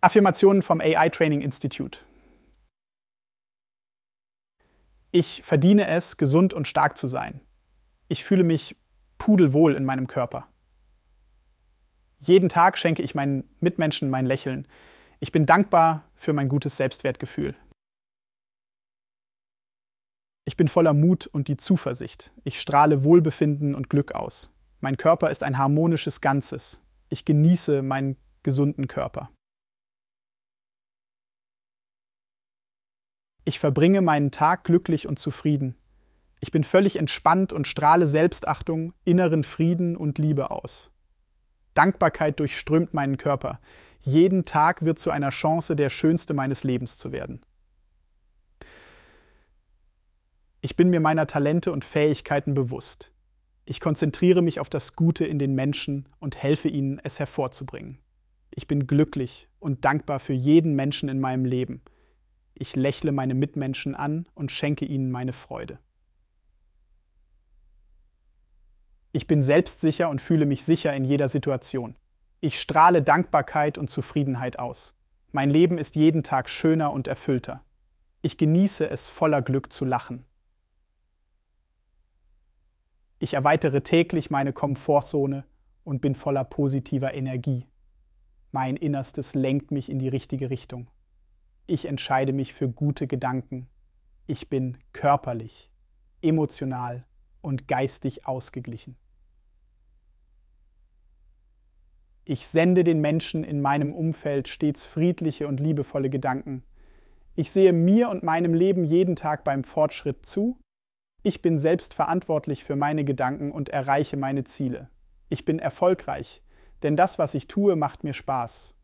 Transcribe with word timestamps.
Affirmationen 0.00 0.62
vom 0.62 0.80
AI 0.80 1.08
Training 1.08 1.40
Institute. 1.40 1.98
Ich 5.10 5.42
verdiene 5.42 5.88
es, 5.88 6.16
gesund 6.16 6.54
und 6.54 6.68
stark 6.68 6.96
zu 6.96 7.08
sein. 7.08 7.40
Ich 8.06 8.22
fühle 8.22 8.44
mich 8.44 8.76
pudelwohl 9.18 9.74
in 9.74 9.84
meinem 9.84 10.06
Körper. 10.06 10.46
Jeden 12.20 12.48
Tag 12.48 12.78
schenke 12.78 13.02
ich 13.02 13.16
meinen 13.16 13.48
Mitmenschen 13.58 14.08
mein 14.08 14.26
Lächeln. 14.26 14.68
Ich 15.18 15.32
bin 15.32 15.46
dankbar 15.46 16.04
für 16.14 16.32
mein 16.32 16.48
gutes 16.48 16.76
Selbstwertgefühl. 16.76 17.56
Ich 20.44 20.56
bin 20.56 20.68
voller 20.68 20.94
Mut 20.94 21.26
und 21.26 21.48
die 21.48 21.56
Zuversicht. 21.56 22.32
Ich 22.44 22.60
strahle 22.60 23.02
Wohlbefinden 23.02 23.74
und 23.74 23.90
Glück 23.90 24.12
aus. 24.12 24.50
Mein 24.80 24.96
Körper 24.96 25.30
ist 25.30 25.42
ein 25.42 25.58
harmonisches 25.58 26.20
Ganzes. 26.20 26.82
Ich 27.08 27.24
genieße 27.24 27.82
meinen 27.82 28.16
gesunden 28.44 28.86
Körper. 28.86 29.30
Ich 33.48 33.58
verbringe 33.58 34.02
meinen 34.02 34.30
Tag 34.30 34.64
glücklich 34.64 35.08
und 35.08 35.18
zufrieden. 35.18 35.74
Ich 36.38 36.50
bin 36.50 36.64
völlig 36.64 36.96
entspannt 36.96 37.54
und 37.54 37.66
strahle 37.66 38.06
Selbstachtung, 38.06 38.92
inneren 39.06 39.42
Frieden 39.42 39.96
und 39.96 40.18
Liebe 40.18 40.50
aus. 40.50 40.92
Dankbarkeit 41.72 42.38
durchströmt 42.40 42.92
meinen 42.92 43.16
Körper. 43.16 43.58
Jeden 44.02 44.44
Tag 44.44 44.84
wird 44.84 44.98
zu 44.98 45.10
einer 45.10 45.30
Chance, 45.30 45.76
der 45.76 45.88
schönste 45.88 46.34
meines 46.34 46.62
Lebens 46.62 46.98
zu 46.98 47.10
werden. 47.10 47.40
Ich 50.60 50.76
bin 50.76 50.90
mir 50.90 51.00
meiner 51.00 51.26
Talente 51.26 51.72
und 51.72 51.86
Fähigkeiten 51.86 52.52
bewusst. 52.52 53.12
Ich 53.64 53.80
konzentriere 53.80 54.42
mich 54.42 54.60
auf 54.60 54.68
das 54.68 54.94
Gute 54.94 55.24
in 55.24 55.38
den 55.38 55.54
Menschen 55.54 56.06
und 56.18 56.36
helfe 56.36 56.68
ihnen, 56.68 57.00
es 57.02 57.18
hervorzubringen. 57.18 57.98
Ich 58.50 58.68
bin 58.68 58.86
glücklich 58.86 59.48
und 59.58 59.86
dankbar 59.86 60.18
für 60.18 60.34
jeden 60.34 60.74
Menschen 60.74 61.08
in 61.08 61.18
meinem 61.18 61.46
Leben– 61.46 61.80
ich 62.60 62.76
lächle 62.76 63.12
meine 63.12 63.34
Mitmenschen 63.34 63.94
an 63.94 64.26
und 64.34 64.52
schenke 64.52 64.84
ihnen 64.84 65.10
meine 65.10 65.32
Freude. 65.32 65.78
Ich 69.12 69.26
bin 69.26 69.42
selbstsicher 69.42 70.10
und 70.10 70.20
fühle 70.20 70.46
mich 70.46 70.64
sicher 70.64 70.94
in 70.94 71.04
jeder 71.04 71.28
Situation. 71.28 71.96
Ich 72.40 72.60
strahle 72.60 73.02
Dankbarkeit 73.02 73.78
und 73.78 73.88
Zufriedenheit 73.90 74.58
aus. 74.58 74.94
Mein 75.32 75.50
Leben 75.50 75.78
ist 75.78 75.96
jeden 75.96 76.22
Tag 76.22 76.48
schöner 76.48 76.92
und 76.92 77.08
erfüllter. 77.08 77.64
Ich 78.22 78.38
genieße 78.38 78.88
es 78.88 79.08
voller 79.08 79.42
Glück 79.42 79.72
zu 79.72 79.84
lachen. 79.84 80.24
Ich 83.18 83.34
erweitere 83.34 83.82
täglich 83.82 84.30
meine 84.30 84.52
Komfortzone 84.52 85.44
und 85.84 86.00
bin 86.00 86.14
voller 86.14 86.44
positiver 86.44 87.14
Energie. 87.14 87.66
Mein 88.52 88.76
Innerstes 88.76 89.34
lenkt 89.34 89.70
mich 89.70 89.90
in 89.90 89.98
die 89.98 90.08
richtige 90.08 90.50
Richtung. 90.50 90.88
Ich 91.70 91.84
entscheide 91.84 92.32
mich 92.32 92.54
für 92.54 92.66
gute 92.66 93.06
Gedanken. 93.06 93.68
Ich 94.26 94.48
bin 94.48 94.78
körperlich, 94.94 95.70
emotional 96.22 97.04
und 97.42 97.68
geistig 97.68 98.26
ausgeglichen. 98.26 98.96
Ich 102.24 102.46
sende 102.46 102.84
den 102.84 103.02
Menschen 103.02 103.44
in 103.44 103.60
meinem 103.60 103.92
Umfeld 103.92 104.48
stets 104.48 104.86
friedliche 104.86 105.46
und 105.46 105.60
liebevolle 105.60 106.08
Gedanken. 106.08 106.62
Ich 107.34 107.50
sehe 107.50 107.74
mir 107.74 108.08
und 108.08 108.22
meinem 108.22 108.54
Leben 108.54 108.84
jeden 108.84 109.14
Tag 109.14 109.44
beim 109.44 109.62
Fortschritt 109.62 110.24
zu. 110.24 110.58
Ich 111.22 111.42
bin 111.42 111.58
selbst 111.58 111.92
verantwortlich 111.92 112.64
für 112.64 112.76
meine 112.76 113.04
Gedanken 113.04 113.52
und 113.52 113.68
erreiche 113.68 114.16
meine 114.16 114.44
Ziele. 114.44 114.88
Ich 115.28 115.44
bin 115.44 115.58
erfolgreich, 115.58 116.42
denn 116.82 116.96
das, 116.96 117.18
was 117.18 117.34
ich 117.34 117.46
tue, 117.46 117.76
macht 117.76 118.04
mir 118.04 118.14
Spaß. 118.14 118.74